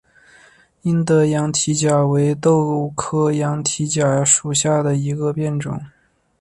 [0.81, 5.79] 英德羊蹄甲为豆科羊蹄甲属下的一个变种。